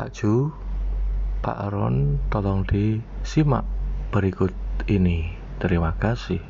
[0.00, 0.48] Pak Ju,
[1.44, 3.68] Pak Aron, tolong disimak
[4.08, 4.48] berikut
[4.88, 5.36] ini.
[5.60, 6.40] Terima kasih.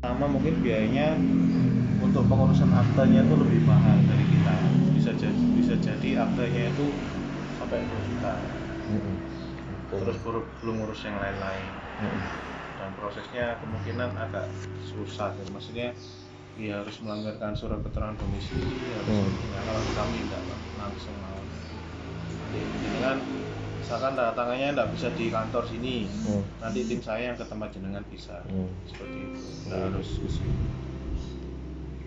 [0.00, 1.20] Sama mungkin biayanya
[2.00, 4.56] untuk pengurusan aktanya itu lebih mahal dari kita.
[4.96, 6.88] Bisa jadi bisa jadi aktanya itu
[7.66, 8.32] sampai 2 juta.
[9.90, 11.66] Terus baru belum ngurus yang lain-lain.
[12.78, 14.46] Dan prosesnya kemungkinan agak
[14.86, 15.34] susah.
[15.34, 15.44] ya.
[15.50, 15.88] Maksudnya
[16.56, 18.64] ya harus melampirkan surat keterangan domisili
[18.96, 19.28] harus Hmm.
[19.28, 20.40] ya, kalau kami tidak
[20.78, 21.36] langsung mau
[22.80, 23.18] jenengan
[23.76, 26.40] misalkan tanda tangannya tidak bisa di kantor sini Hmm.
[26.64, 28.72] nanti tim saya yang ke tempat jenengan bisa Hmm.
[28.88, 29.86] seperti itu nggak Hmm.
[29.92, 30.08] harus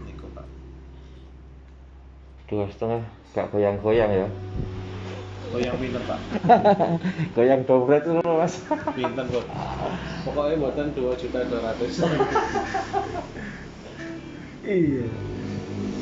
[0.02, 0.46] Niko pak
[2.50, 3.06] Dua setengah,
[3.38, 4.28] gak goyang-goyang ya.
[5.50, 6.20] Oh yang pinter pak.
[7.36, 8.54] Goyang dompet itu mas.
[8.94, 9.46] pinter kok.
[10.26, 11.94] Pokoknya buatan dua juta dua ratus.
[14.70, 15.06] Iya.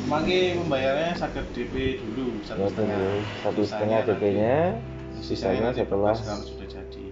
[0.08, 3.00] Mangke pembayarannya sakit DP dulu satu setengah.
[3.44, 7.04] Satu setengah Sisanya DP-nya, nanti- sisanya setelah sudah jadi.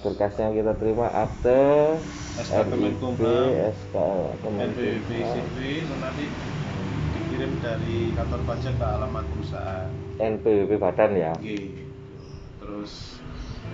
[0.00, 2.00] Berkasnya kita terima akte,
[2.40, 3.94] SK Kemenkumham, SK
[4.40, 6.24] NPWP, CV, itu nanti
[7.40, 9.88] dikirim dari kantor pajak ke alamat perusahaan.
[10.20, 11.32] NPWP badan ya.
[11.32, 11.88] Oke.
[12.60, 13.16] Terus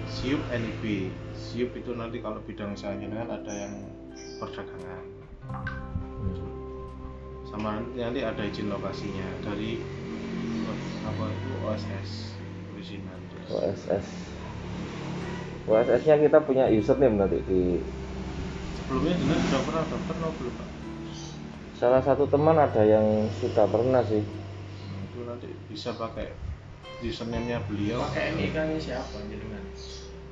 [0.07, 1.11] SIUP NIB.
[1.35, 3.75] SIUP itu nanti kalau bidang usahanya kan ada yang
[4.39, 5.03] perdagangan.
[7.51, 9.83] Sama nanti ada izin lokasinya dari
[11.03, 12.11] apa itu OSS
[12.71, 13.19] perizinan.
[13.35, 14.07] Terus OSS.
[15.67, 17.83] OSS-nya kita punya username nanti di
[18.79, 20.76] sebelumnya dengan sudah pernah daftar no belum pak?
[21.77, 23.05] Salah satu teman ada yang
[23.37, 24.25] sudah pernah sih.
[25.13, 26.33] Itu nanti bisa pakai
[27.05, 28.01] username-nya beliau.
[28.01, 29.61] pakai ini kan siapa jenengan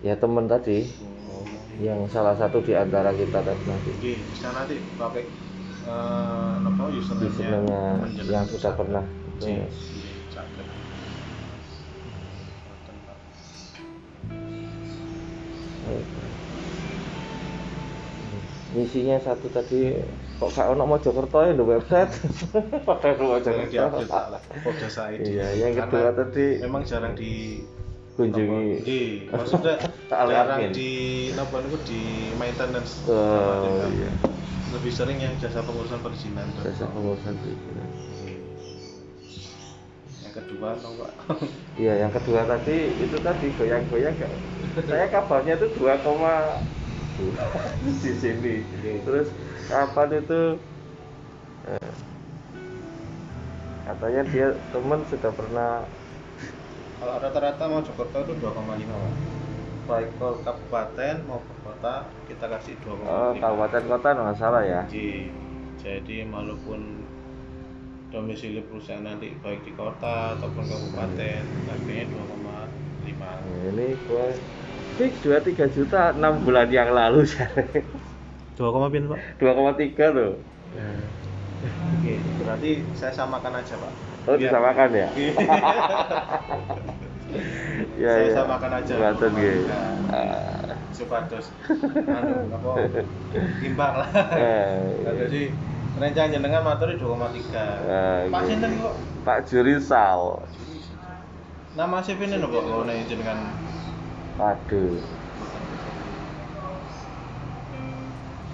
[0.01, 0.89] Ya teman tadi
[1.35, 1.43] Oh.
[1.83, 3.91] yang salah satu di antara kita tadi nanti.
[3.99, 5.25] Oke, bisa nanti pakai
[5.85, 8.33] eh apa username-nya menjelaskan.
[8.33, 9.05] yang sudah pernah.
[9.37, 9.77] Oke, Yes.
[18.75, 19.95] Misinya satu tadi
[20.43, 22.11] kok gak ono Mojokerto ya di website.
[22.91, 24.99] Padahal Jangan Mojokerto.
[25.15, 25.23] ID.
[25.31, 27.63] Iya, yang kedua Karena tadi memang jarang di
[28.19, 28.83] kunjungi.
[28.83, 29.75] Iya, maksudnya
[30.11, 30.91] Tak jarang di
[31.39, 32.03] apa itu di
[32.35, 33.07] maintenance.
[33.07, 33.95] Oh, kami.
[33.95, 34.11] iya.
[34.75, 36.51] Lebih sering yang jasa pengurusan perizinan.
[36.67, 37.89] Jasa pengurusan perizinan.
[40.27, 41.13] Yang kedua, Pak.
[41.79, 44.19] Iya, yang kedua tadi itu tadi goyang-goyang.
[44.83, 45.95] Saya kabarnya itu 2,
[48.05, 48.55] di sini.
[49.05, 49.29] Terus
[49.71, 50.43] kapan itu
[51.71, 51.93] eh,
[53.85, 55.73] katanya dia teman sudah pernah
[56.95, 58.57] Kalau rata-rata mau Jakarta itu 2,5
[58.89, 59.13] Pak.
[59.85, 63.05] Baik ke kabupaten maupun kota kita kasih 2,5.
[63.05, 64.83] oh, kabupaten kota nggak salah ya.
[64.89, 65.29] Jadi,
[65.77, 67.05] jadi walaupun
[68.09, 72.45] domisili perusahaan nanti baik di kota ataupun kabupaten harganya 2,5
[73.05, 73.37] Nah,
[73.69, 74.33] ini gua
[74.95, 77.51] fix 23 juta 6 bulan yang lalu saya.
[78.55, 79.19] 2, pin pak?
[79.43, 80.33] 2,3 tuh.
[81.65, 83.93] Oke, berarti saya samakan aja pak
[84.25, 85.09] Oh, Biar- disamakan ya?
[85.13, 85.33] Iya.
[87.99, 88.35] Ya, saya ya.
[88.37, 89.67] samakan aja Buatan gitu.
[89.67, 91.47] Nah, Ah, supados
[92.07, 92.71] anu apa
[93.59, 95.43] imbang lah eh, Nah, jadi
[95.99, 97.59] rencana jenengan materi 2,3
[97.91, 98.47] Ah, Pak iya.
[98.47, 98.95] sinten kok
[99.27, 100.21] Pak Jurisal.
[101.75, 102.63] nama CV ini kok
[103.11, 103.39] jenengan
[104.35, 104.99] Waduh.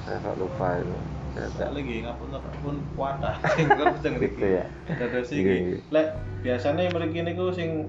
[0.04, 0.98] Saya kok lupa ini.
[1.56, 2.28] Saya lagi ngapun
[2.60, 4.64] pun kuatah sing kenceng Gitu iki ya.
[5.30, 5.76] iya.
[5.94, 6.06] lek
[6.42, 7.86] biasanya mriki niku sing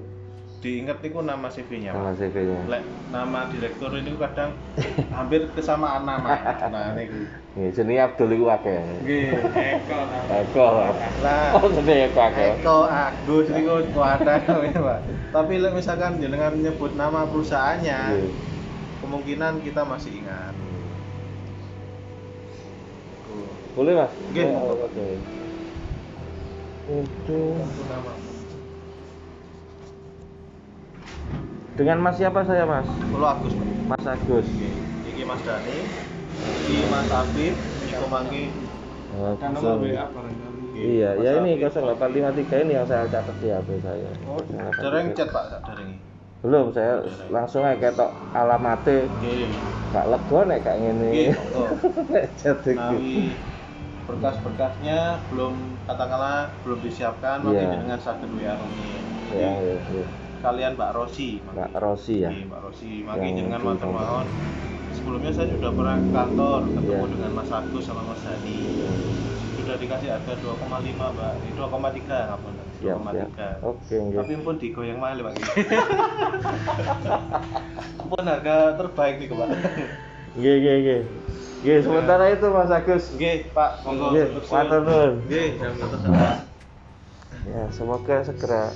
[0.62, 2.60] diinget niku nama CV-nya Nama CV-nya.
[2.70, 4.54] lek nama direktur ini kadang
[5.18, 6.38] hampir kesamaan nama
[6.70, 8.80] nah niku Nggih, jenenge Abdul iku akeh.
[9.04, 10.00] nggih Eko
[10.32, 10.68] Eko.
[11.20, 12.48] lah Oh, jenenge Eko akeh.
[12.56, 14.38] Eko Agus niku kuatah
[14.88, 15.00] Pak
[15.34, 18.00] tapi lek misalkan jenengan nyebut nama perusahaannya
[19.02, 20.54] kemungkinan kita masih ingat
[23.72, 24.12] Boleh, Mas?
[24.30, 24.74] Nggih, Oh, monggo.
[24.84, 25.08] Oke.
[26.92, 28.12] Itu Itu nama
[31.82, 32.86] dengan Mas siapa saya, Mas?
[33.10, 33.58] Kulo Agus
[33.90, 34.46] Mas Agus.
[35.02, 35.90] Iki Mas Dani,
[36.62, 38.54] iki Mas Afif, Niko Mangki.
[39.12, 41.74] Oh, so- nomor WA barangkali Iya, Mas ya ini Afif.
[41.74, 44.10] 0853 ini yang saya catat di HP saya.
[44.30, 44.78] Oh, 0853.
[44.78, 45.92] dereng chat Pak, dereng.
[46.42, 46.94] Belum, saya
[47.28, 49.10] langsung aja ketok alamatnya.
[49.10, 49.50] Nggih.
[49.92, 51.10] Gak lega nek kayak ngene.
[51.10, 51.64] Nggih, monggo.
[52.08, 52.78] Nek chat iki.
[52.78, 53.14] Nawi
[54.02, 55.00] berkas-berkasnya
[55.30, 55.54] belum
[55.90, 57.46] katakanlah belum disiapkan, Iya.
[57.48, 58.86] mungkin dengan sakit WA Rumi.
[59.34, 60.06] Ya, ya, ya.
[60.42, 61.38] Kalian Mbak Rosi.
[61.40, 62.30] Mbak Rosi ya.
[62.34, 62.92] Iya, Mbak Rosi.
[63.06, 64.28] Yang jenengan matur mawon
[64.92, 67.12] sebelumnya saya sudah pernah ke kantor ketemu Iya.
[67.16, 68.58] dengan Mas Agus sama Mas Dani
[69.62, 70.58] sudah dikasih harga 2,5
[71.16, 71.32] Mbak.
[71.38, 72.52] Ini 2,3 ngapun
[72.82, 73.30] siap 2,3 siap
[73.62, 74.18] oke nggih.
[74.18, 75.34] tapi pun digoyang malih Pak
[78.10, 79.48] pun harga terbaik nih Pak
[80.32, 81.02] nggih nggih nggih.
[81.62, 83.04] Nggih sementara itu Mas Agus.
[83.14, 84.10] Nggih, Pak, monggo.
[84.10, 85.14] nggih matur nuwun.
[85.30, 86.50] Nggih, jam 12.
[87.42, 88.70] ya semoga segera